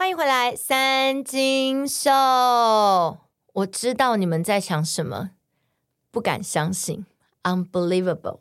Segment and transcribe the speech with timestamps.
[0.00, 2.08] 欢迎回来，三金秀。
[3.52, 5.30] 我知道你们在想什么，
[6.12, 7.04] 不敢相信
[7.42, 8.38] ，unbelievable。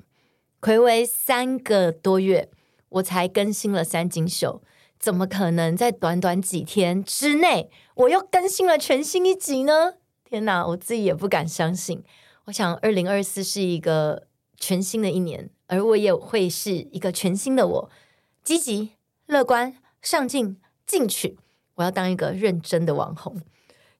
[0.62, 2.52] 睽违三个多月，
[2.90, 4.62] 我才更新了三金秀，
[5.00, 9.96] 怎么可能在短短几天之内，我又更新了全新一集呢？
[10.24, 12.04] 天哪，我自己也不敢相信。
[12.46, 14.28] 我想，二零二四是一个
[14.60, 17.90] 全新的一年，而我也会是一个全新的我，
[18.44, 18.92] 积极、
[19.26, 21.40] 乐观、上进、进取。
[21.78, 23.40] 我要当一个认真的网红，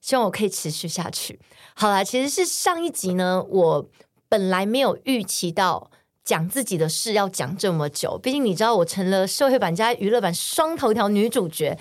[0.00, 1.40] 希望我可以持续下去。
[1.74, 3.88] 好啦，其实是上一集呢，我
[4.28, 5.90] 本来没有预期到
[6.24, 11.78] 讲自己的事要讲这么久，毕竟你知道我成了社会版加娱乐版双头条女主角，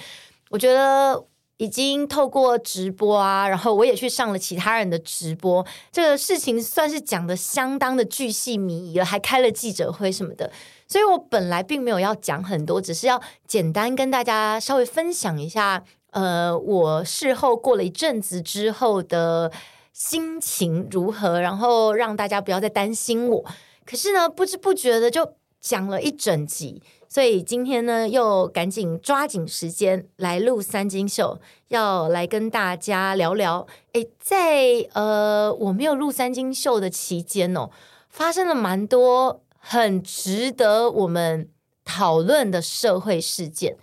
[0.52, 1.26] 我觉得
[1.58, 10.52] 已经透过直播啊，然后我也去上了其他人的直播，这个事情算是讲得相当的巨细靡遗了，还开了记者会什么的。
[10.88, 19.52] 所以我本来并没有要讲很多，只是要简单跟大家稍微分享一下，呃，我事后过了一阵子之后的
[19.92, 23.46] 心情如何，然后让大家不要再担心我。
[23.86, 33.68] 可是呢，不知不觉的就讲了一整集，所以今天呢，又赶紧抓紧时间来录三金秀，要来跟大家聊聊。
[33.92, 37.70] 诶，在呃我没有录三金秀的期间哦，
[38.10, 39.42] 发生了蛮多。
[39.58, 41.50] 很值得我们
[41.84, 43.78] 讨论的社会事件。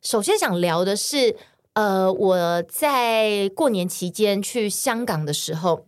[0.00, 1.36] 首先想聊的是，
[1.72, 5.86] 呃，我在过年期间去香港的时候，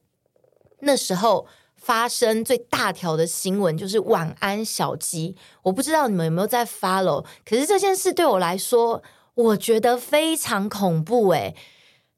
[0.80, 5.36] 那时候发生最大条的新闻就是晚安小鸡。
[5.62, 9.02] 我不知道你们有没有在 follow，可是这件事对我来说，
[9.34, 11.54] 我觉得非常恐怖诶。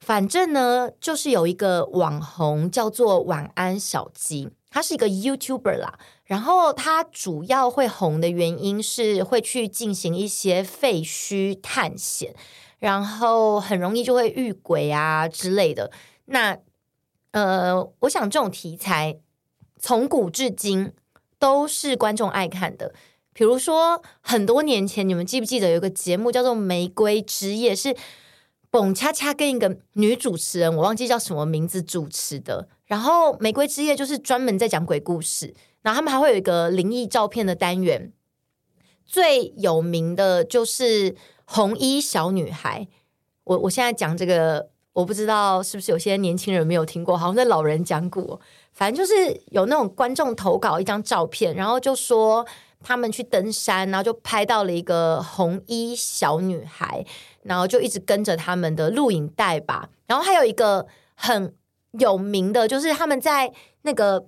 [0.00, 5.98] 反正呢，就是有一个网红叫做晚安小鸡，他是一个 YouTuber 啦。
[6.24, 12.34] 然后他主要会红的原因是会去进行一些废墟探险，
[12.78, 15.92] 然后很容易就会遇鬼啊之类的。
[16.24, 16.58] 那
[17.32, 19.18] 呃，我想这种题材
[19.78, 20.92] 从古至今
[21.38, 22.94] 都是观众爱看的。
[23.34, 27.96] 比如说很多年前，你们记不记得有个节目叫做《玫瑰之夜》，是
[28.70, 32.68] 蹦恰恰跟一个女主持人，我忘记叫什么名字主持的。
[32.92, 35.54] 然后《玫瑰之夜》就是专门在讲鬼故事。
[35.80, 38.12] 然后他们还会有一个灵异照片的单元，
[39.06, 41.16] 最有名的就是
[41.46, 42.86] 红衣小女孩。
[43.44, 48.38] 我我现在讲这个，我不知道是不是有些年轻人没有听过，好像在老人讲过。
[48.72, 52.46] 反正就是有那种观众投稿一张照片，然后就说
[52.82, 57.02] 他们去登山，然后就拍到了一个红衣小女孩，
[57.42, 59.88] 然后就一直跟着他们的录影带吧。
[60.06, 61.54] 然后还有一个很
[61.98, 64.26] 有名的，就是他们在那个。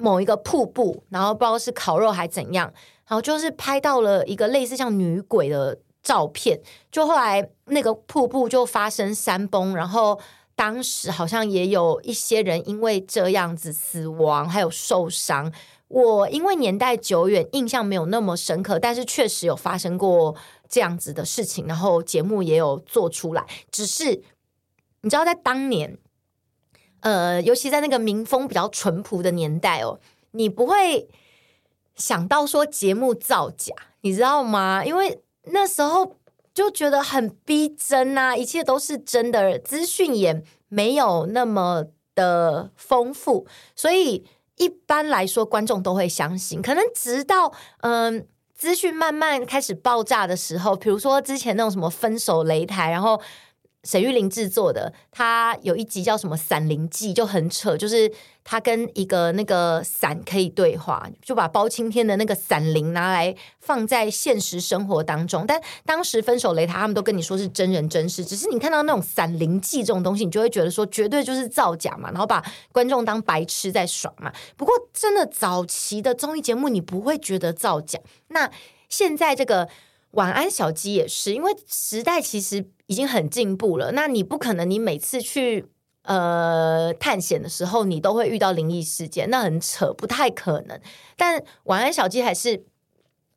[0.00, 2.72] 某一个瀑布，然后不知道是烤肉还怎样，
[3.08, 6.60] 然后就是拍到了一个类似像女鬼的照片。
[6.92, 10.16] 就后来那个瀑布就发生山崩，然后
[10.54, 15.52] 当时好像也有一些人因为这样子死亡，还有受伤。
[15.88, 20.36] 我因为年代久远，印象没有那么深刻，但是确实有发生过
[20.68, 23.44] 这样子的事情，然后节目也有做出来。
[23.72, 24.22] 只是
[25.00, 25.98] 你知道，在当年。
[27.00, 30.00] 呃，尤其在那个民风比较淳朴的年代哦，
[30.32, 31.08] 你不会
[31.94, 34.84] 想到说节目造假，你知道吗？
[34.84, 36.16] 因为那时候
[36.52, 44.24] 就觉得很逼真呐，一切都是真的，资讯也没有那么的丰富，所以
[44.56, 46.60] 一般来说观众都会相信。
[46.60, 53.20] 可能直到嗯，资讯慢慢开始爆炸的时候，比如说之前那种什么分手擂台，然后。
[53.88, 58.12] 沈玉琳制作的，他有一集叫什么《伞灵记》，就很扯，就是
[58.44, 65.46] 他跟一个那个伞可以对话，就把包青天的那个伞灵拿来放在现实生活当中。
[65.48, 74.30] 但当时分手擂台，他们都跟你说是真人真事，只是你看到那种《伞灵记》这种东西，你就会觉得说绝对就是造假嘛，然后把观众当白痴在耍嘛。
[74.58, 77.98] 不过真的早期的综艺节目，你不会觉得造假。
[78.26, 78.50] 那
[78.90, 79.66] 现在这个。
[80.12, 83.92] 晚安小鸡也是，因为时代其实已经很进步了。
[83.92, 85.66] 那你不可能，你每次去
[86.02, 90.80] 呃探险的时候，你都会遇到灵异事件，那很扯，不太可能。
[91.16, 92.64] 但晚安小鸡还是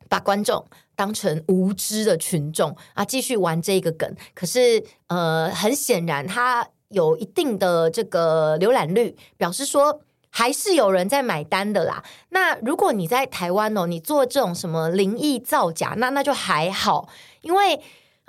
[0.08, 0.64] 把观众
[0.96, 4.14] 当成无知的群众啊，继续玩这个梗。
[4.34, 10.00] 可是呃，很显然，它有一定的这个浏览率，表示说。
[10.34, 12.02] 还是有人在买单的啦。
[12.30, 17.06] 那如果你在台湾哦，你做这种什么灵异造假，那那就还好，
[17.42, 17.78] 因为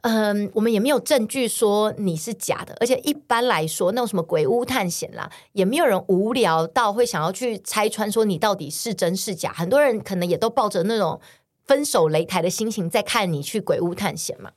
[0.01, 2.75] 嗯，我们也没有证据说你是假的。
[2.81, 9.53] 而且一般来说，那种什么鬼屋探险啦，也没有人无聊到会想要去拆穿说你到底是真是假。
[9.53, 11.21] 很多人可能也都抱着那种
[11.65, 14.51] 分手擂台的心情在看你去鬼屋探险嘛。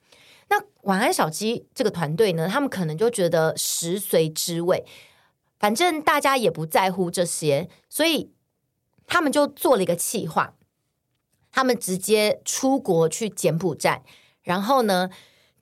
[0.49, 4.85] 那晚安小鸡这个团队呢，他们可能就觉得食髓知味，
[5.59, 8.31] 反正大家也不在乎这些，所以
[9.07, 10.55] 他们就做了一个企划，
[11.51, 14.03] 他们直接出国去柬埔寨，
[14.43, 15.09] 然后呢，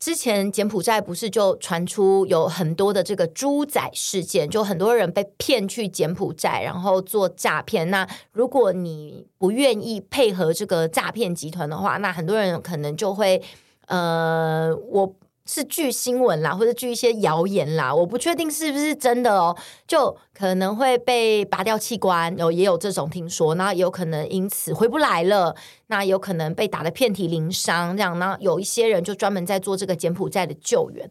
[0.00, 7.88] 之前柬埔寨不是就传出有很多的这个猪仔事件，就很多人被骗去柬埔寨，然后做诈骗。
[7.90, 13.40] 那如果你不愿意配合这个诈骗集团的话，那很多人可能就会，
[13.87, 15.14] 呃，我。
[15.46, 19.55] 是据新闻啦，或者据一些谣言啦，我不确定是不是真的哦。
[19.87, 25.55] 就可能会被拔掉器官，有也有这种听说，那有可能因此回不来了，
[25.88, 31.11] 那有可能被打得遍体鳞伤，这样呢，有一些人就专门在做这个柬埔寨的救援。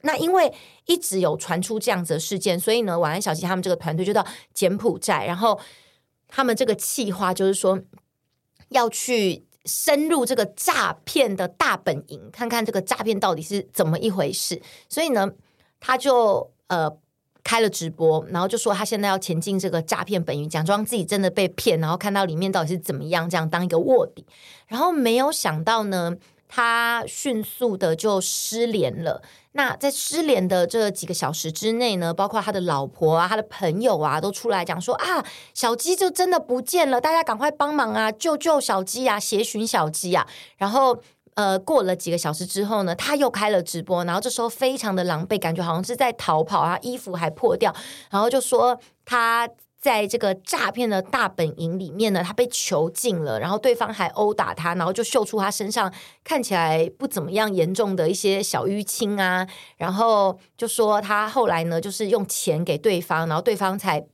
[0.00, 0.50] 那因为
[0.86, 5.60] 一直有传出这样子的事件，所以呢，晚安小鸡他们这个团队就到柬埔寨，然后
[6.28, 7.78] 他们这个计划就是说
[8.70, 9.44] 要去。
[9.64, 14.60] 深入这个诈骗的大本营，看看这个诈骗到底是怎么一回事。
[14.88, 15.30] 所以呢，
[15.78, 16.90] 他就呃
[17.44, 24.24] 开了直播，然后就说他现在要前进这个诈骗本营，假装自己真的被骗，然后看到里面到底是怎么样，这样当一个卧底。
[24.66, 26.16] 然后没有想到呢，
[26.48, 29.22] 他迅速的就失联了。
[29.52, 35.24] 那在失联的这几个小时之内呢，包括他的老婆啊、他的朋友啊，都出来讲说啊，
[35.54, 40.26] 小鸡就真的不见了，大家赶快帮忙啊，救救小鸡啊，协寻小鸡啊。
[40.56, 40.96] 然后
[41.34, 47.74] 呃，过了几个小时之后呢，他又开了直播，然后这时候非常的狼狈，感觉好像是在逃跑啊，衣服还破掉，
[48.10, 49.48] 然后就说他。
[49.80, 55.92] 在这个诈骗的大本营里面呢，他被囚禁了，然后对方还殴打他，然后就秀出他身上
[56.22, 59.46] 看起来不怎么样严重的一些小淤青啊，
[59.78, 64.06] 然后就说他后来呢，就是用钱给对方，然后对方才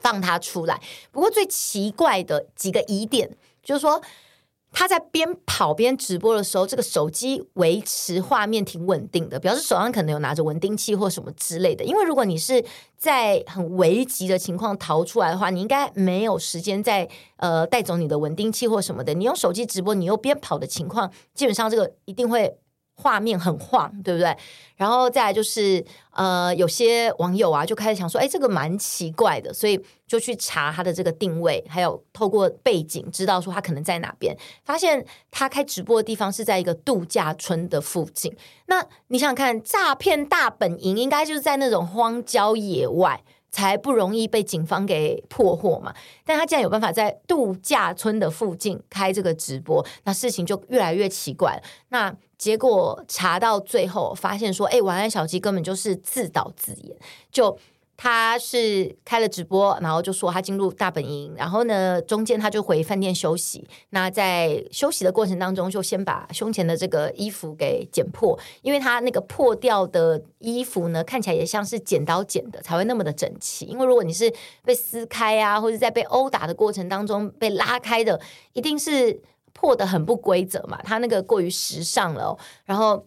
[0.00, 0.80] 放他出来。
[1.12, 4.02] 不过最奇怪的几个疑点就是说。
[4.72, 11.84] 他在边跑边直播的时候，这个手机维持画面挺稳定的，表示手上可能有拿着稳定器或什么之类的。
[11.84, 12.64] 因为如果你是
[12.96, 19.12] 在很危急的情况逃出来的话，你应该没有时间再呃带走你的稳定器或什么的。
[19.14, 22.56] 你用手机直播，你又边跑的情况，基本上这个一定会。
[23.02, 24.36] 画面很晃，对不对？
[24.76, 38.34] 然后再来就是，呃，有些网友啊就开始想说，哎，这个蛮奇怪的，所以就去查他的这个定位，还有透过背景知道说他可能在哪边，发现他开直播的地方是在一个度假村的附近。
[38.66, 43.22] 那你想想看，诈骗大本营应该就是在那种荒郊野外。
[43.52, 45.94] 才不容易被警方给破获嘛？
[46.24, 51.62] 但他竟然有办法在度假村的附近开这个直播，那事情就越来越奇怪。
[51.90, 56.96] 那结果查到最后，发现说，哎，晚安小鸡根本就是自导自演，
[57.30, 57.56] 就。
[58.02, 63.64] 他是开了直播，然后就说他进入大本营，然后呢，中间他就回饭店休息。
[63.90, 73.66] 那在休息的过程当中，就先把胸前的这个衣服给剪破，因为他那个破掉的衣服呢，看起来也像是剪刀剪的，才会那么的整齐。
[73.66, 74.28] 因为如果你是
[74.64, 78.20] 被撕开啊，或者在被殴打的过程当中被拉开的，
[78.52, 79.22] 一定是
[79.52, 80.82] 破得很不规则嘛。
[80.82, 83.06] 他那个过于时尚了，然后。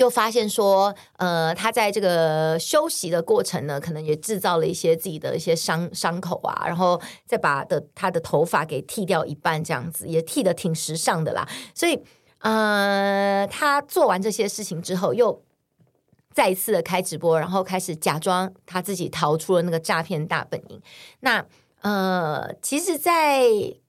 [0.00, 11.46] 又发现说，呃，他在这个休息的过程呢，可能也制造了一些自己的一些伤伤口啊，然后再把的他的头发给剃掉一半，这样子也剃得挺时尚的啦。
[11.74, 12.02] 所以，
[12.38, 15.42] 呃，他做完这些事情之后，又
[16.32, 20.80] 再一次的开直播，然后开始假装他自己逃出了那个诈骗大本营。
[21.20, 21.44] 那，
[21.82, 23.44] 呃，其实，在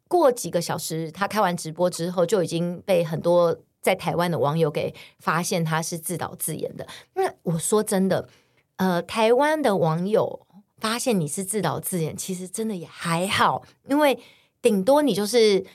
[0.09, 3.57] 过几个小时，他开完直播之后，就已经被很多。
[3.81, 6.87] 在台湾的网友给发现他是自导自演的。
[7.15, 8.29] 那我说真的，
[8.75, 10.45] 呃，台湾的网友
[10.77, 14.17] 发现你是自导自演，其实真的也还好，因为
[14.61, 15.65] 顶多你就是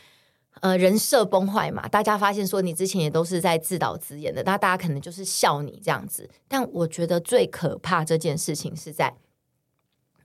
[0.60, 1.88] 呃人设崩坏嘛。
[1.88, 6.30] 大家发现说你之前也都是在自导自演的，那大家可能就是笑你这样子。
[6.46, 9.16] 但我觉得最可怕这件事情是在，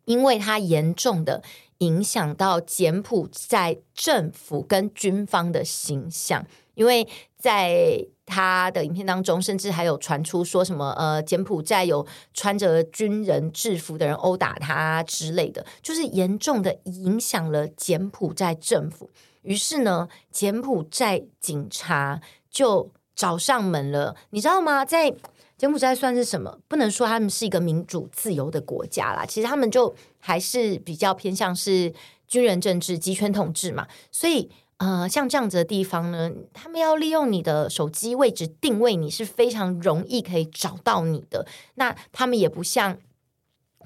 [0.06, 1.44] 因为它严重的
[1.80, 6.46] 影响到柬埔寨政府跟军方的形象。
[6.82, 7.08] 因为
[7.38, 19.12] 在他的影片当中，甚至还有传出说什么呃，柬埔寨有穿着军人制服的人殴打他之类的，就是严重的影响了柬埔寨政府。
[19.44, 22.20] 于是呢，柬埔寨警察
[22.50, 24.84] 就找上门了，你知道吗？
[24.84, 25.14] 在
[25.60, 26.58] 柬埔寨算是什么？
[26.68, 31.94] 不能说他们是一个民主自由的国家啦，其实他们就还是比较偏向是
[32.28, 34.50] 军人政治、集权统治嘛，所以。
[34.82, 41.46] 呃，像这样子的地方呢，他们要利用你的手机位置定位你是非常容易可以找到你的。
[41.76, 42.98] 那他们也不像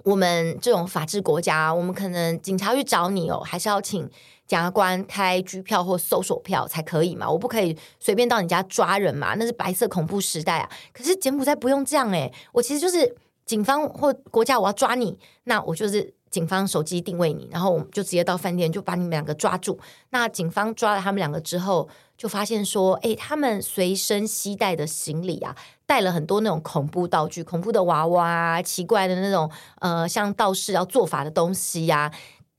[0.03, 4.09] 我们这种法治国家，我们可能警察去找你哦，还是要请
[4.47, 10.69] 检察官开拘票或搜索票才可以嘛，我不可以随便到你家抓人嘛，那是白色恐怖时代啊。
[10.93, 13.13] 可是柬埔寨不用这样诶、我其实就是
[13.45, 19.80] 警方或国家，我要抓你，那我就是警方手机定位你，然后我们就直接到饭店就把你们两个抓住。
[20.10, 21.88] 那警方抓了他们两个之后，
[22.18, 29.50] 就发现说，诶，他们随身携带的行李啊，带了很多那种恐怖道具、恐怖的娃娃啊，奇怪的那种
[29.80, 32.13] 呃，像道士要做法的东西呀、啊，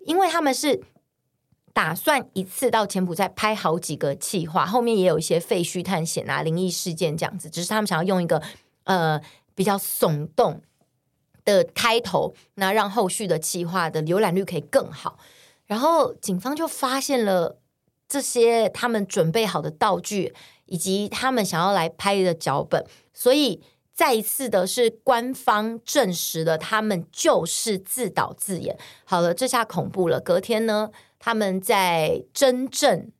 [0.06, 0.82] 因为他们是。
[1.76, 8.42] 打算一次到柬埔寨拍好几个企划，后面也有一些废墟探险啊、灵异事件这样子，只是他们想要用一个
[8.84, 9.20] 呃
[9.54, 10.58] 比较耸动
[11.46, 15.18] 的开头，那让后续的计划的浏览率可以更好。
[15.64, 17.58] 然后警方就发现了
[18.06, 20.34] 这些他们准备好的道具，
[20.66, 22.84] 以及他们想要来拍的脚本，
[23.14, 23.62] 所以
[23.94, 28.76] 再一次的是官方证实了他们就是自导自演。
[29.04, 30.20] 好了，这下恐怖了。
[30.20, 30.90] 隔天呢？
[31.18, 33.10] 他们在真正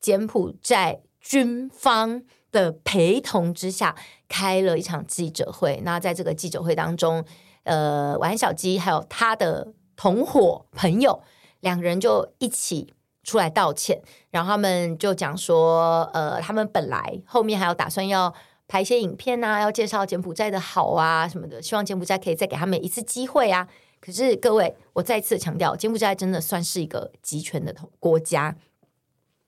[0.00, 3.96] 柬埔寨军方的陪同之下
[4.28, 5.80] 开了一场记者会。
[5.82, 7.24] 那在这个记者会当中，
[7.64, 11.22] 呃，晚安小鸡还有他的同伙朋友
[11.60, 14.00] 两个人就一起出来道歉。
[14.30, 18.32] 然后他们就讲说，呃，他们本来后面还有打算要
[18.66, 23.68] 拍一些影片啊，要介绍柬埔寨的好啊什么的，希望柬埔寨可以再给他们一次机会啊。
[24.00, 28.54] 可是各位，我再次强调，柬埔寨真的算是一个集权的国家，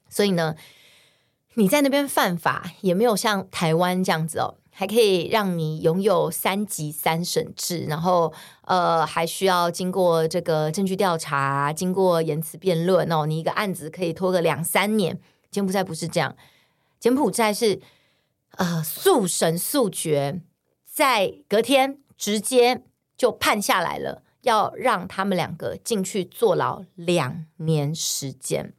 [0.08, 0.54] 所以呢，
[1.54, 8.30] 你在那边犯法也没有像台湾这样子哦，还可以让你拥有三级三审制，然后
[8.66, 15.18] 呃，还需要经过这个证据调查，经过言辞辩论哦，你一个案子可以拖个两三年。
[15.50, 16.36] 柬埔寨不是这样，
[17.00, 17.80] 柬埔寨是
[18.58, 20.42] 呃速审速决，
[20.84, 22.82] 在隔天直接
[23.16, 24.24] 就判下来了。
[24.42, 28.74] 要让他们两个进去坐牢两年时间，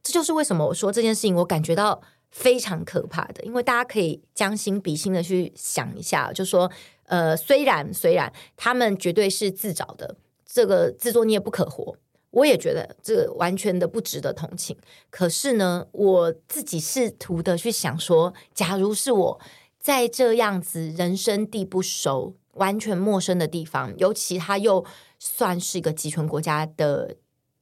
[0.00, 2.00] 这就是为什么我说这件事情我感觉到
[2.30, 3.42] 非常可怕的。
[3.44, 6.70] 因为大家可以将心比心的去想一下，就说
[7.04, 11.96] 呃，虽然虽然他们绝对是自找的，这个自作孽不可活，
[12.30, 14.76] 我也觉得这个完全的不值得同情。
[15.10, 19.40] 可是呢，我自己试图的去想说，假如是我
[19.78, 22.34] 在这样子人生地不熟。
[22.54, 24.84] 完全陌生的地方，尤其他又
[25.20, 27.16] 算是一个集权国家的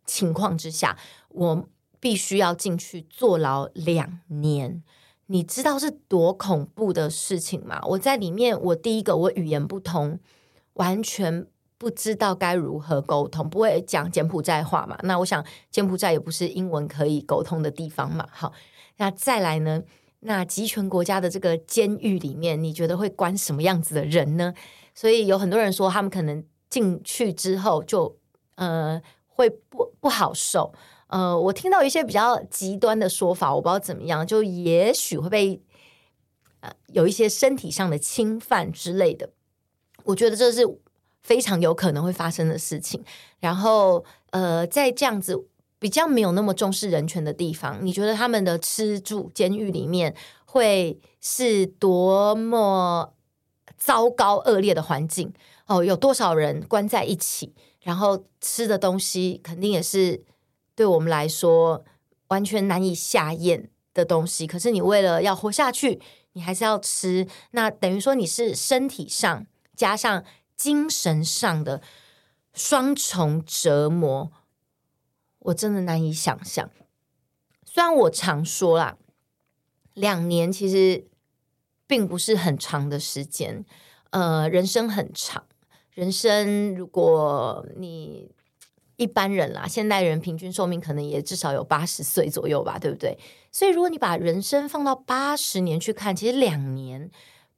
[0.06, 0.98] 情况之下，
[1.28, 1.68] 我
[2.00, 4.82] 必须要进去坐牢两年。
[5.26, 7.80] 你知道是多恐怖的事情吗？
[7.86, 10.18] 我在里面，我第一个我语言不通，
[10.72, 14.98] 完全不知道该如何沟通，不会讲柬埔寨话嘛。
[15.02, 18.26] 那我想柬埔寨也不是英文可以沟通的地方嘛。
[18.30, 18.54] 好，
[18.96, 19.82] 那再来呢？
[20.20, 24.54] 那集权国家的这个监狱里面，你觉得会关什么样子的人呢？
[24.94, 28.16] 所以有很多人说，他们可能进去之后就
[28.54, 30.72] 呃会不不好受。
[31.08, 35.60] 呃，我听到一些比较极端的说法，我不知道怎么样，就也许会被
[36.60, 39.30] 呃有一些身体上的侵犯之类的。
[40.04, 40.62] 我觉得这是
[41.22, 43.04] 非常有可能会发生的事情。
[43.40, 45.46] 然后呃，在这样子
[45.78, 50.14] 比较没有那么重视人权的地方，你觉得他们的吃住监狱里面
[50.46, 53.14] 会是多么？
[53.76, 55.32] 糟糕恶劣的环境
[55.66, 60.20] 哦，有多少人关在一起，然后吃的东西肯定也是
[60.78, 61.84] 对我们来说
[62.28, 64.46] 完全难以下咽的东西。
[64.46, 66.00] 可是你为了要活下去，
[66.34, 69.44] 你还是要吃，那等于说你是身体上
[69.74, 70.24] 加上
[70.56, 71.82] 精神上的
[72.54, 74.30] 双重折磨，
[75.40, 76.70] 我真的难以想象。
[77.64, 78.96] 虽然我常说啦，
[79.94, 81.08] 两年其实。
[81.90, 83.64] 并不是很长的时间，
[84.10, 85.46] 呃，人生很长。
[85.94, 88.30] 人生如果你
[88.98, 93.16] 一般人啦，现代人平均寿命可能也至少有八十岁左右吧，对不对？
[93.50, 97.10] 所以如果你把人生放到八十年去看，其实两年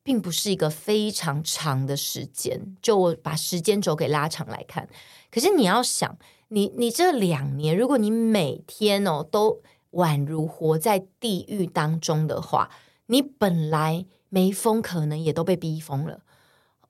[0.04, 2.76] 并不是一个非常长的时间。
[2.80, 4.88] 就我把时间轴给拉长来看，
[5.30, 6.16] 可是你要想，
[6.48, 9.60] 你你这两年，如果你每天哦都
[9.92, 12.70] 宛如活在地狱当中的话，
[13.06, 14.06] 你本来。
[14.32, 16.20] 没疯，可能也都被逼疯了。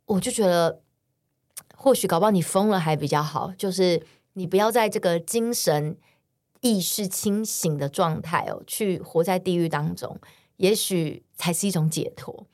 [0.05, 0.83] 我就觉得，
[1.75, 5.97] 或许搞不好你疯了还比较好，就是你不要在这个精神
[6.61, 10.19] 意识清醒的状态哦，去活在地狱当中，
[10.57, 12.47] 也许才是一种解脱。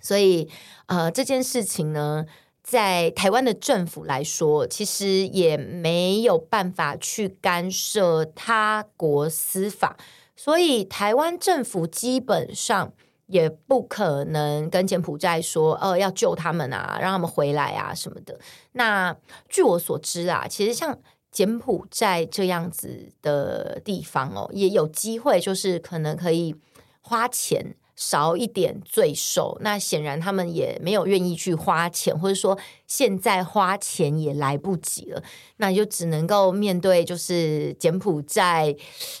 [0.00, 0.48] 所以，
[0.86, 2.26] 呃，这件事情呢，
[2.62, 9.96] 在台湾的政府来说，其实也没有办法去干涉他国司法，
[10.34, 12.92] 所以台湾政府基本上。
[13.26, 18.38] 也不可能跟柬埔寨说，呃，要救他们啊，让他们回来啊什么的。
[18.72, 19.16] 那
[19.48, 20.96] 据我所知啊，其实像
[21.32, 26.54] 柬埔寨这样子的地方哦，也有机会，就是可能可以
[27.00, 29.58] 花钱少一点罪受。
[29.60, 32.56] 那显然他们也没有愿意去花钱，或者说
[32.86, 35.22] 现在花钱也来不及了，
[35.56, 38.74] 那就只能够面对就是柬埔寨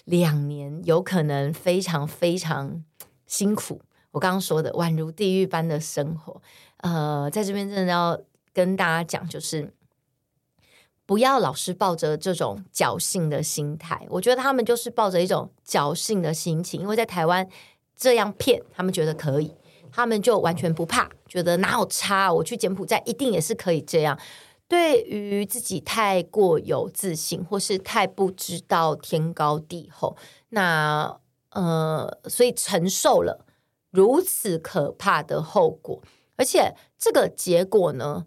[0.04, 2.84] 两年有可能非常非常
[3.26, 3.82] 辛苦。
[4.16, 6.40] 我刚刚说的宛如地狱般的生活，
[6.78, 8.18] 呃，在这边真的要
[8.54, 9.70] 跟大家讲，就是。
[11.04, 17.48] 不要老是抱着这种侥幸的心态，我觉得他们就是抱着一种侥幸的心情，因为在台湾
[17.94, 19.54] 这样骗，他们觉得可以，
[19.92, 24.18] 他们就完全不怕，觉得哪有差，我去柬埔寨一定也是可以这样。
[24.66, 30.16] 对于自己太过有自信，或是太不知道天高地厚，
[30.48, 31.20] 那
[31.50, 33.45] 呃，所以承受了
[33.96, 36.02] 如此可怕的后果，
[36.36, 38.26] 而且这个结果呢，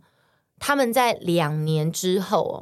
[0.57, 2.55] 他们在两年之后哦，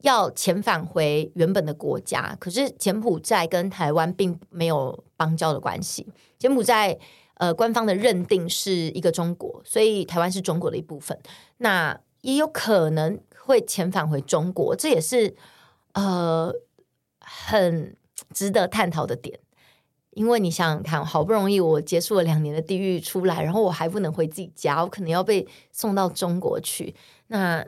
[0.00, 6.08] 要遣返回原本的国家，可是柬埔寨跟台湾并没有邦交的关系。
[6.38, 6.98] 柬埔寨
[7.34, 11.20] 呃，官方的认定是一个中国，所以台湾是中国的一部分。
[11.58, 15.36] 那也有可能会遣返回中国，这也是
[15.92, 16.50] 呃
[17.20, 17.94] 很
[18.32, 19.38] 值得探讨的点。
[20.16, 26.94] 因为你想想看，好不容易我结束了两年的地狱出来，然后我还不能回自己家，我可能要被送到中国去。
[27.26, 27.62] 那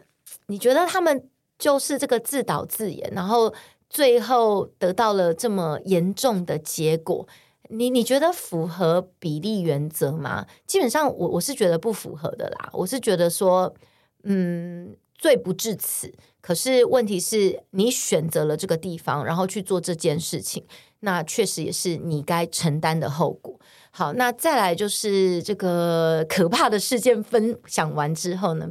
[0.47, 1.28] 你觉得他们
[1.59, 3.52] 就是这个自导自演，然后
[3.90, 7.28] 最后得到了这么严重的结果？
[7.69, 10.47] 你你觉得符合比例原则吗？
[10.67, 12.71] 基本上我我是觉得不符合的啦。
[12.73, 13.75] 我是觉得说，
[14.23, 16.11] 嗯，罪不至此。
[16.40, 20.64] 可是问题是你选择了这个地方，然后去做这件事情。
[21.00, 23.59] 那确实也是你该承担的后果。
[23.90, 28.71] 好，那再来就是这个可怕的事件分享完之后呢，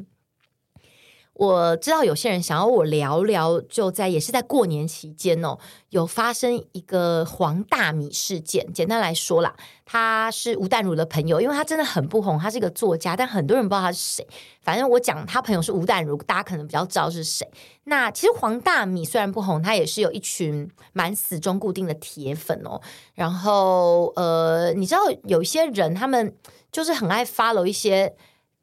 [1.38, 5.58] 我知道有些人想要我聊聊，就在也是在过年期间哦，
[5.90, 8.74] 有发生一个黄大米事件。
[8.74, 14.28] 简单来说啦，他是吴淡如的朋友，因为他真的很不红，他是一个作家，但很多人不知道他是谁。
[14.64, 17.48] 反正我讲他朋友是吴淡如，大家可能比较知道是谁。
[17.84, 22.82] 那其实黄大米虽然不红，他也是有一群蛮死忠固定的铁粉哦。
[23.14, 26.36] 然后呃，你知道有些人，他们
[26.72, 28.16] 就是很爱 follow 一些。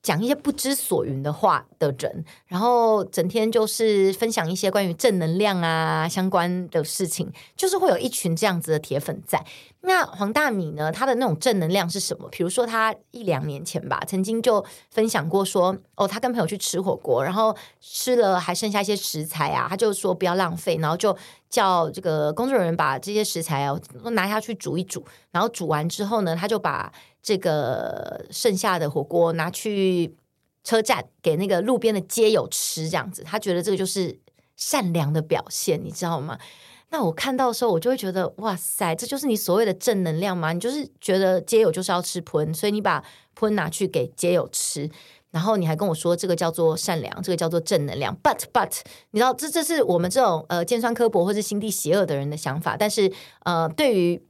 [0.04, 9.42] 讲一些不知所云的话的人，然后整天就是分享一些关于正能量啊相关的事情，就是会有一群这样子的铁粉在。
[9.80, 10.92] 那黄大米呢？
[10.92, 12.28] 他的那种正能量是什么？
[12.30, 21.16] 比如说他一两年前吧，曾经就分享过说，哦，他跟朋友去吃火锅，然后吃了还剩下一些食材啊，他就说不要浪费，然后就
[21.48, 26.92] 叫这个工作人员把这些食材啊都拿下去煮一煮，然后煮完之后呢，他就把。
[27.24, 30.14] 这个剩下的火锅拿去
[30.62, 34.18] 车站给那个路边的街友吃，这样子，他觉得这个就是
[34.56, 36.38] 善良的表现，你知道吗？
[36.90, 40.52] 那我看到的时候，我就会觉得，哇塞，这就是你所谓的正能量吗？
[40.52, 43.02] 你就是觉得街友就是要吃喷，所以你把
[43.34, 44.90] 喷拿去给街友吃，
[45.30, 48.14] 然后你还跟我说这个叫做善良，这个叫做正能量。
[48.22, 48.80] But but，
[49.12, 53.10] 你知道，这这是我们这种呃尖酸刻薄或是心地邪恶的人的想法，但是
[53.44, 54.22] 呃，对于。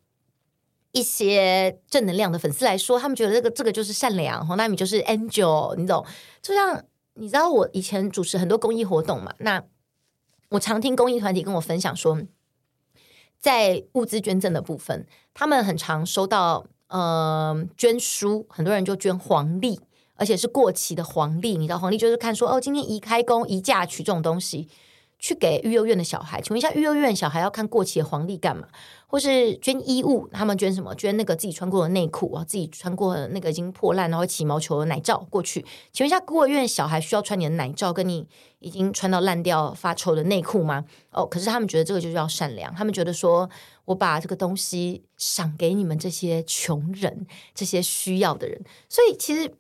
[0.95, 6.07] 一些正能量的粉丝来说，他们觉得这个这个就是善良，黄大米就是 angel，你懂？
[6.41, 9.61] 就像你知道，我以前主持很多公益活动嘛，那
[10.51, 12.17] 我常听公益团体跟我分享说，
[13.41, 15.05] 在物资捐赠的部分，
[15.35, 19.81] 他们很常收到呃捐书，很多人就捐黄历，
[20.15, 21.57] 而且是过期的黄历。
[21.57, 24.69] 你知道黄历就是看说哦，今天宜开工、宜嫁娶这种东西。
[25.25, 28.69] 去给育幼院的小孩，请问一下，育幼院小孩要看过期的黄历干嘛？
[29.07, 30.95] 或是捐衣物，他们捐什么？
[30.97, 35.65] 捐那个自己穿过的内裤啊，自己穿过的那个已经破烂然后起毛球的奶罩过去。
[35.93, 38.27] 请问一下，孤儿院小孩需要穿你的奶罩，跟你
[38.59, 40.85] 已经穿到烂掉发臭的内裤吗？
[41.11, 43.49] 哦，可是他们觉得这个就叫善良，他们觉得说
[43.87, 48.63] 我把这个东西赏给你们这些穷人，这些需要的人。
[48.91, 49.51] 所以其实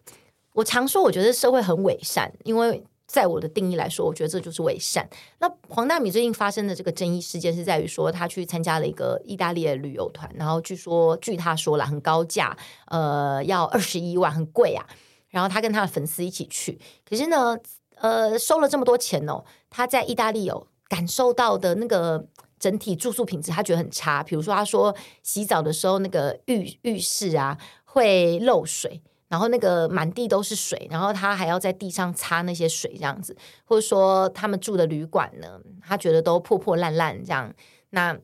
[0.52, 2.84] 我常说，我觉得社会很伪善，因为。
[3.14, 5.08] 在我的定义来说，我觉得这就是伪善。
[5.38, 14.84] 那黄大米最近发生的这个争议事件是在于说，他去参加了一个意大利的旅游团，然后据说据他说了很高价，呃，要二十一万，很贵啊。
[15.28, 16.76] 然后他跟他的粉丝一起去，
[17.08, 17.56] 可是呢，
[17.98, 22.26] 呃，收了这么多钱哦，他在意大利有感受到的那个
[22.58, 24.24] 整体住宿品质，他觉得很差。
[24.24, 29.00] 比如说，他说洗澡的时候那个浴浴室啊会漏水。
[29.34, 37.52] 然后那个满地都是水，然后他还要在地上擦那些水，这样子，或者说他们住的旅馆呢，他觉得都破破烂烂这样。
[37.90, 38.16] 那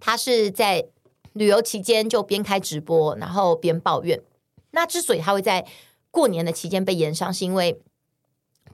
[0.00, 0.86] 他是在
[1.34, 4.18] 旅游期间就边开直播，然后边抱怨。
[4.70, 5.66] 那之所以他会在
[6.10, 7.78] 过年的期间被延上，是因为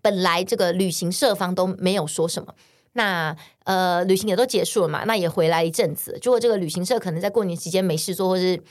[0.00, 2.54] 本来这个旅行社方都没有说什么，
[2.92, 6.16] 那呃，旅行也都结束了嘛，那也回来一阵子。
[6.22, 8.62] 结果这个旅行社可能在过年期间没事做，或是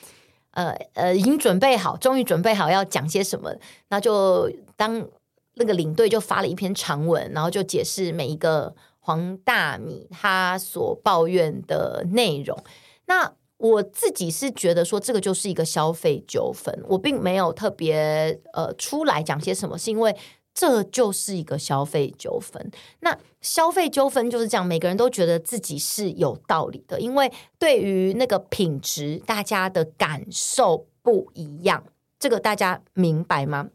[0.58, 3.54] 呃呃，已经准备好，终于准备好要讲些什么，
[3.90, 5.08] 那就当
[5.54, 12.58] 那个领队就发了一篇长文，然后就解释每一个黄大米他所抱怨的内容。
[13.06, 20.16] 那我自己是觉得说，这个就是一个消费纠纷，我并没有特别呃出来讲些什么，是因为。
[20.60, 22.72] 这就是一个消费纠纷。
[23.02, 31.84] 那消费纠纷就是这样，每个人都觉得自己是有道理的，因为对于那个品质，大家的感受不一样。
[32.18, 33.70] 这个大家明白吗？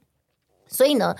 [0.66, 1.14] 所以呢，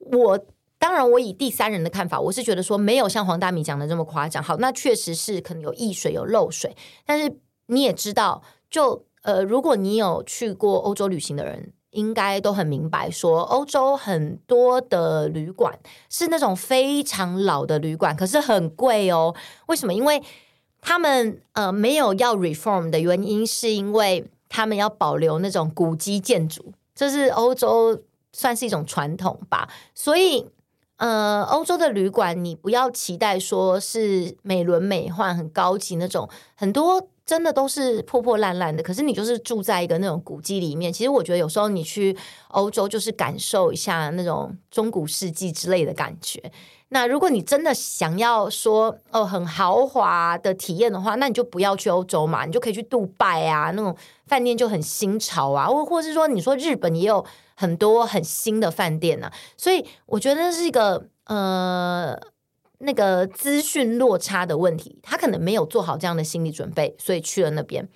[0.00, 0.38] 我
[0.78, 4.42] 当然我以第三人的看法，我是觉得说没有像黄大米讲的这么夸张。
[4.42, 6.76] 好，那确实是可能有溢水、有漏水，
[7.06, 7.34] 但是
[7.68, 11.72] 你也知道，就呃，如果你有去过欧洲旅行的人。
[11.96, 15.78] 应该都很明白，说欧洲很多的旅馆
[16.10, 19.34] 是那种非常老的旅馆，可是很贵哦。
[19.66, 19.94] 为什么？
[19.94, 20.22] 因为
[20.82, 29.68] 他们呃没有要 reform 的原因，是因为他们要保留那种古迹建筑，这是欧洲算是一种传统吧。
[29.94, 30.46] 所以
[30.98, 37.08] 呃，欧洲的旅馆你不要期待说是美轮美奂、很高级那种，很多。
[37.26, 40.92] 真的都是破破烂烂的，可是你就是住在一个那种古迹里面。
[40.92, 42.16] 其实我觉得有时候你去
[42.50, 46.40] 欧洲就是感受一下那种中古世纪之类的感觉。
[46.90, 53.94] 那如果你真的想要说哦很豪华的体验的话，那你就不要去欧洲嘛，你就可以去杜拜啊，那种
[54.28, 59.32] 饭店就很新潮啊，或或是说你说日本也有很多很新的饭店啊。
[59.56, 62.16] 所以我觉得是一个呃。
[62.78, 67.88] 那个资讯落差的问题，他可能没有做好这样的心理准备，所以去了那边。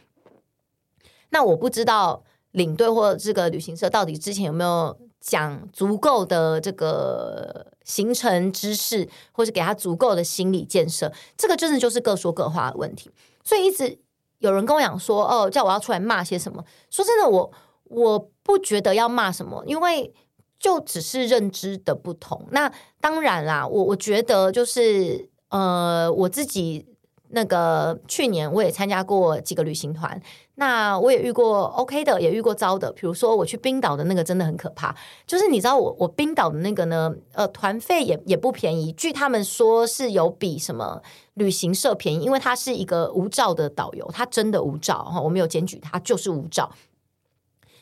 [1.30, 11.12] 那我不知道领队或这个旅行社到底之前有没有讲足够的这个行程知识，或是给他足够的心理建设。
[11.36, 13.10] 这个真的就是各说各话的问题。
[13.44, 13.98] 所以一直
[14.38, 17.52] 有人跟我讲说：“哦，叫我要出来骂些什么？”说真的，我
[17.84, 20.12] 我不觉得要骂什么，因为。
[20.60, 22.46] 就只是认知的不同。
[22.52, 22.70] 那
[23.00, 26.86] 当然啦，我我觉得就是呃，我自己
[27.30, 30.20] 那个去年我也参加过几个旅行团，
[30.56, 32.92] 那我也遇过 OK 的，也遇过糟的。
[32.92, 34.94] 比如说我去冰岛的那个真的很可怕，
[35.26, 41.00] 就是你知道我我冰岛的那个呢，呃，团费也也不便宜，据他们说是有比什么
[41.34, 46.70] 旅行社便宜，因为他是一个无照的导游，他真的无照哈，我没有检举他，就是无照。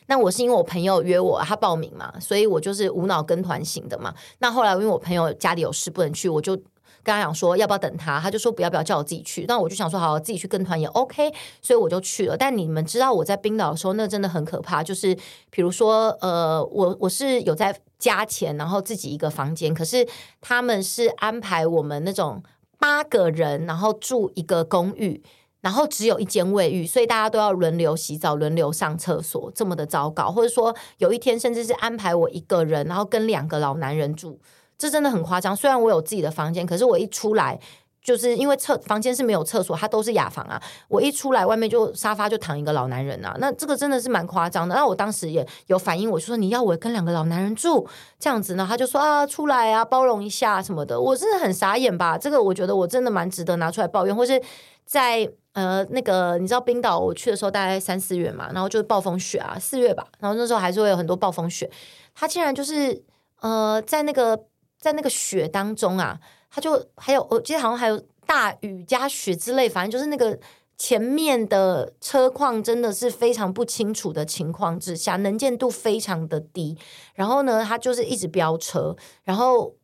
[0.09, 4.13] 那我是因为我朋友约我，他报名嘛，所以我就是无脑跟团型的嘛。
[4.39, 6.57] 那后来因为我朋友家里有事不能去，我就
[7.03, 9.45] 跟他讲说要不要等他，他就说不要不要叫我自己去。
[9.47, 12.35] 那我就想说好，自己去跟团也 OK，所以我就去了。
[12.35, 15.15] 但你们知道我在冰岛的时候，那真的很可怕，就是
[15.51, 20.05] 比如说呃，我我是有在加钱，然后自己一个房间，可是
[20.41, 22.41] 他们是安排我们那种
[22.79, 25.23] 八个人，然后住一个公寓。
[25.61, 30.31] 然后只有一间卫浴，所以大家都要轮流洗澡、轮流上厕所，这么的糟糕。
[30.31, 34.39] 或者说有一天甚至是安排我一个人，然后跟两个老男人住，
[34.77, 35.53] 这真的很夸张。
[35.53, 37.59] 虽然我有自己的房间，可是我一出来，
[38.01, 40.61] 就是因为厕房间是没有厕所，它都是雅房啊。
[40.87, 44.73] 我一出来，外面就沙发就躺一个老男人啊，那这个真的是蛮夸张的。
[44.73, 47.85] 那我当时也有反应，我就说你要我跟两个老男人住
[48.17, 48.65] 这样子呢？
[48.65, 51.01] 他就说啊，出来啊，包容一下什么的。
[51.01, 52.17] 我真的很傻眼吧？
[52.17, 54.41] 这个我觉得我真的蛮值得拿出来抱怨，或是
[54.85, 55.29] 在。
[55.59, 61.69] 呃，那个你知道冰岛我去的时候大概三四月嘛，然后就是暴风雪啊，四月吧，然后那时候还是会有很多暴风雪。
[62.15, 63.03] 他竟然就是
[63.41, 64.45] 呃，在那个
[64.79, 66.17] 在那个雪当中啊，
[66.49, 70.39] 他就还有我记得好像还有大雨加雪之类，反正就是那个
[70.77, 76.77] 前面的车况真的是非常不清楚的情况之下，能见度非常的低。
[77.15, 78.95] 然后呢，他就是一直飙车，
[79.25, 79.75] 然后。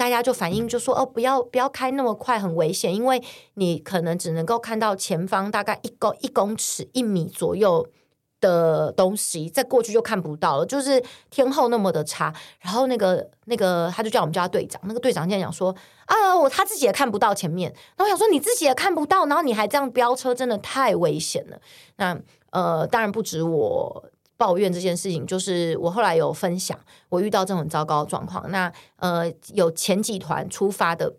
[0.00, 3.22] 大家就反映就说哦，不要不要开那么快，很危险，因为
[3.56, 7.86] 你可能只能够看到前方大概一公一公尺一米左右
[8.40, 12.32] 的东西，再过去就看不到了，就是天后那么的差。
[12.60, 17.70] 然后那个那个他就叫我们叫他队长，那个队长现在讲说啊，我他自己也看不到前面。
[17.70, 21.60] 然后我想说你自己也看不到，然后你还这样飙车，真的太危险了。
[21.96, 22.18] 那
[22.52, 24.02] 呃，当然不止我。
[24.40, 26.78] 抱怨这件事情，就是我后来有分享，
[27.10, 28.50] 我遇到这种很糟糕的状况。
[28.50, 31.14] 那呃，有前几团出发的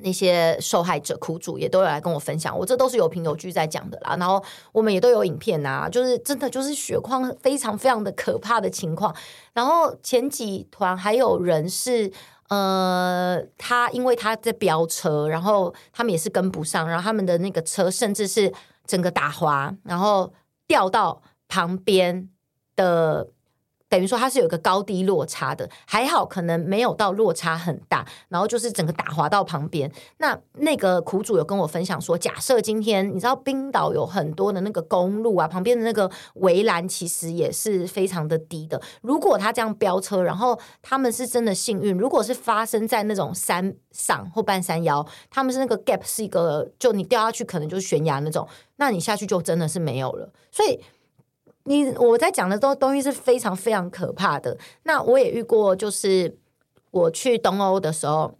[0.00, 4.16] 那些受害者苦主也都有来跟我分享，我这都是有凭有据在讲的啦。
[4.18, 9.14] 然后我们也都有影片啊，就是真的就是血况非常非常的可怕的情况。
[9.52, 12.12] 然后前几团还有人是
[12.48, 18.52] 呃，他因为他在飙车，然后他们也是跟不上，然后他们的那个车甚至是
[18.84, 20.32] 整个打滑，然后
[20.66, 21.22] 掉到
[21.52, 22.28] 旁边。
[22.74, 23.28] 的
[23.90, 29.92] 等于说它是有一个高低落差的，还好可能没有到落差很大，然后就是整个打滑到旁边。
[30.16, 38.80] 那那个苦主有跟我分享说，假设今天你知道冰岛有很多的那个公路啊，旁边的那个围栏其实也是非常的低的。
[39.02, 50.32] 如果他这样飙车，然后他们是真的幸运，如果是发生在那种山上或半山腰，他们是那个 gap 是一个，就你掉下去可能就是悬崖那种，那你下去就真的是没有了。
[50.50, 50.80] 所以。
[51.64, 54.58] 你我在讲的东东西是非常非常可怕的。
[54.82, 56.36] 那我也遇过，就是
[56.90, 58.36] 我去东欧的时候，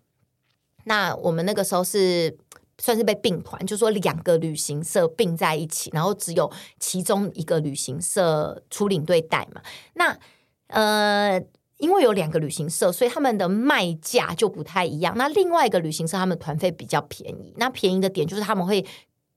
[0.85, 2.37] 那我们那个时候是
[2.79, 9.63] 算是被并团，就是说两个旅行社并在一起，然后只有其中一个旅行社出领队带嘛。
[9.95, 10.19] 那
[10.67, 11.41] 呃，
[11.79, 15.17] 因为有两个旅行社，所以他们的卖价就不太一样。
[15.17, 18.85] 那另外一个旅行社他们团费比较便宜，那便宜的点就是他们会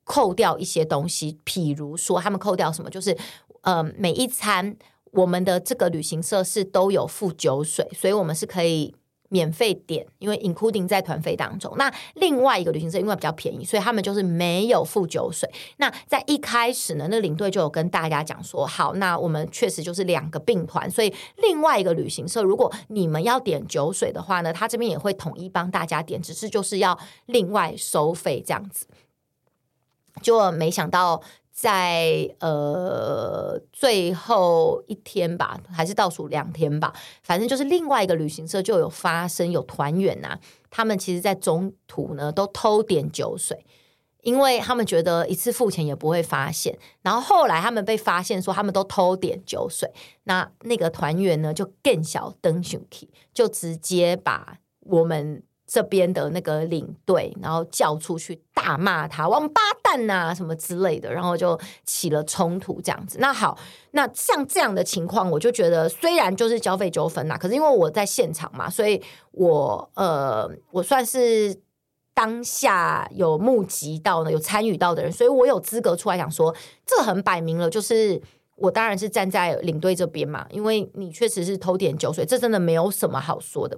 [0.04, 3.16] 扣掉一些东西，譬如说他们扣掉什么，就是。
[3.66, 4.76] 呃，每一餐
[5.12, 8.94] 我们的这个旅行社是都有付酒水，所以我们是可以
[9.30, 11.74] 免费点，因为 including 在团费当中。
[11.78, 15.50] 那另外一个旅行社因为比较便宜，所以他们就是没有付酒水。
[15.78, 28.86] 那在一开始呢，那领队就有跟大家讲说，好，那我们确实就是两个并团，所以另外一个旅行社如果你们要点酒水的话呢，他这边也会统一帮大家点，只是就是要另外收费这样子。
[30.22, 31.20] 就没想到。
[31.58, 40.38] 在呃最后一天吧，还是倒数两天吧，反正就是另外一个旅行社就有发生有团员呐，
[40.70, 43.66] 他们其实在中途呢都偷点酒水，
[44.22, 49.90] 因为他们觉得一次付钱也不会发现，然后后来他们被发现说他们都偷点酒水，
[50.26, 55.42] 那那个团员呢就更小登上去，就直接把我们。
[55.76, 63.18] 这边的那个领队，然后叫出去大骂他王八蛋呐、什么之类的，然后就起了冲突这样子。
[63.20, 63.58] 那好，
[63.92, 71.54] 那像这样的情况，我就觉得虽然就是交费纠纷呐，可是因为我在现场嘛，所以我呃，我算是
[72.14, 78.22] 当下有目击到的、有参与到的人，所以我有资格出来讲说，这很摆明了就是
[78.56, 83.78] 我当然是站在领队这边嘛，因为你确实是偷点酒水，这真的没有什么好说的，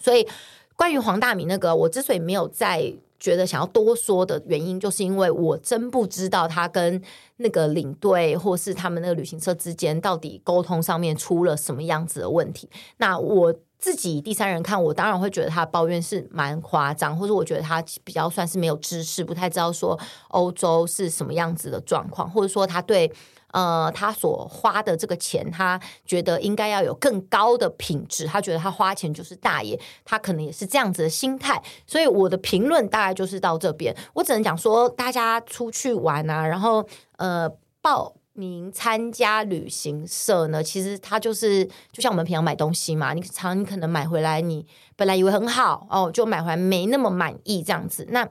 [0.00, 0.26] 所以。
[0.76, 7.00] 关于黄大米那个，我之所以没有再觉得想要多说的原因，就是因为我真不知道他跟
[7.36, 12.68] 那个领队或是他们那个旅行社之间到底沟通上面出了什么样子的问题。
[12.98, 23.10] 那我自己第三人看，我当然会觉得他抱怨是蛮夸张，或者我觉得他比较算是没有知识，不太知道说欧洲是什么样子的状况，或者说他对。
[23.54, 28.26] 呃，他所花的这个钱，他觉得应该要有更高的品质。
[28.26, 31.62] 他觉得他花钱就是大爷，他可能也是这样子的心态。
[31.86, 33.96] 所以我的评论大概就是到这边。
[34.12, 36.84] 我只能讲说，大家出去玩啊，然后
[37.18, 37.48] 呃
[37.80, 48.04] 报名参加旅行社呢，其实他就是就像我们平常买东西嘛，你常你可能买回来，你本来以为很好哦，就买回来没那么满意这样子。
[48.10, 48.28] 那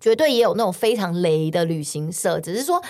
[0.00, 2.82] 绝对也有那种非常雷的旅行社，只是说。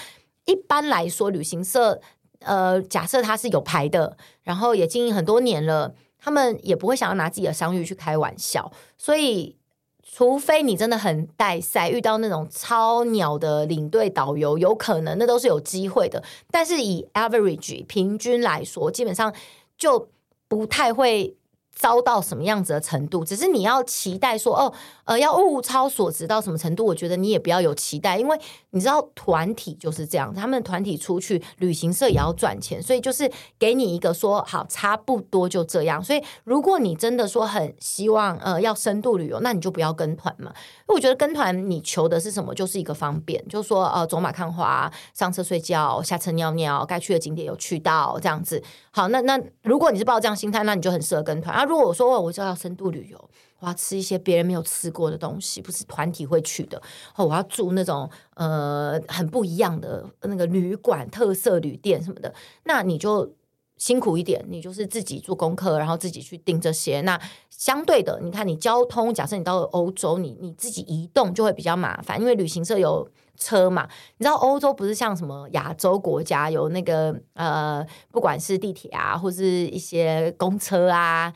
[0.45, 2.01] 一般来说，旅行社，
[2.41, 8.71] 呃，假设他是有牌的，然后也经营很多年了，他们也不会想要拿自己的商誉去开玩笑。
[8.99, 9.57] 所以，
[10.03, 16.23] 除非你真的很带赛，遇到那种超鸟的领队导游，有可能那都是有机会的。
[16.51, 19.35] 但是以 average 平均来说，基本上
[19.77, 20.09] 就
[20.49, 21.37] 不太会。
[21.75, 23.25] 遭到什么样子的程度？
[23.25, 24.71] 只是你要期待说哦，
[25.05, 26.85] 呃，要物超所值到什么程度？
[26.85, 28.39] 我觉得你也不要有期待，因为
[28.73, 36.03] 你知道团体就是这样，他们团体出去旅行社也要赚钱，所以就是给你一个说好，差不多就这样。
[36.03, 40.51] 所以如果你真的说很希望呃要深度旅游，那你就不要跟团嘛。
[40.51, 42.55] 因为我觉得跟团你求的是什么？
[42.55, 48.63] 就是一个方便，就是说呃走马看花，上车睡觉，下车尿尿，该去的景点有去到这样子。
[48.91, 51.65] 好，那那如果你是抱这样心态，那你就很适合跟团啊。
[51.65, 53.31] 如果我说哦我就要深度旅游，
[53.61, 56.81] 我要吃一些别人没有吃过的东西，不是团体会去的。
[57.17, 62.33] 哦，我要住那种呃呃很不一样的那个旅馆、特色旅店什么的，
[62.65, 63.35] 那你就
[63.77, 67.01] 辛苦一点，你就是自己做功课，然后自己去订这些。
[67.01, 67.21] 那
[67.51, 73.09] 相对的，你看你交通，假设你到了欧洲，你你自己移动就会比较麻烦，因为旅行社有。
[73.35, 81.33] 车嘛，你知道欧洲不是像什么亚洲国家有那个呃，不管是地铁啊，或是一些公车啊，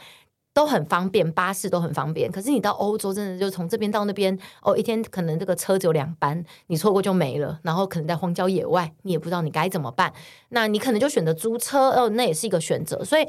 [0.56, 2.32] 都很方便，巴士都很方便。
[2.32, 7.60] 可是你到欧洲，真的就从这边到那边，哦，一天可能这个车只有两班，你错过就没了。
[7.62, 10.10] 然后可能在荒郊野外，你也不知道你该怎么办。
[10.48, 13.04] 那你可能就选择租车，哦，那也是一个选择。
[13.04, 13.28] 所以。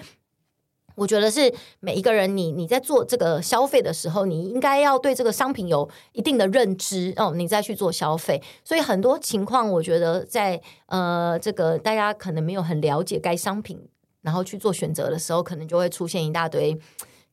[0.96, 8.42] 我觉得是每一个人你，你你在做这个消费的时候，你应该要对这个商品有一定的认知哦，你再去做消费。
[8.64, 13.80] 所以很多情况，我觉得在呃这个大家可能没有很了解该商品
[14.24, 16.76] 然后去做选择的时候，可能就会出现一大堆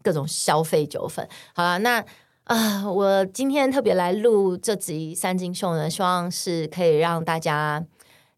[0.04, 1.28] 各种消费纠纷。
[1.52, 1.98] 好了，那
[2.44, 7.84] 啊、呃，我今天特别来录这集三金秀呢，希望是可以让大家。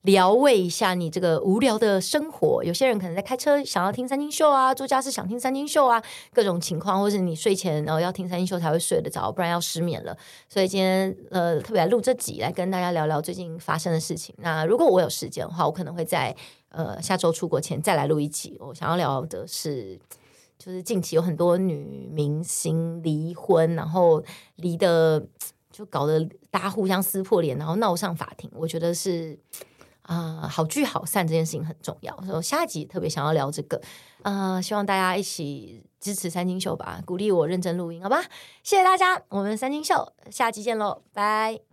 [0.02, 2.62] 聊慰一下你这个无聊的生活。
[2.62, 6.00] 有些人可能在开车，想要听三金秀啊；做家事想听三金秀啊，
[6.32, 10.16] 各种情况，或是你睡前然后要听三金秀才会睡得着，不然要失眠了。
[10.48, 14.32] 所以今天呃特别来录这集，来跟大家聊聊最近发生的事情。
[14.38, 16.32] 那如果我有时间的话，我可能会在
[16.68, 18.56] 呃下周出国前再来录一集。
[18.60, 19.98] 我想要聊的是，
[20.58, 24.22] 就是近期有很多女明星离婚，然后
[24.56, 25.26] 离的
[25.70, 28.50] 就搞得大家互相撕破脸，然后闹上法庭。
[28.54, 29.38] 我觉得是。
[30.08, 33.76] 啊、好聚好散这件事情很重要，所以下一集特别想要聊这个，
[34.22, 38.22] 啊、呃，希望大家一起支持三金秀吧，鼓励我认真录音，好吧？
[38.62, 41.65] 谢谢大家，我们三金秀下期见喽，拜。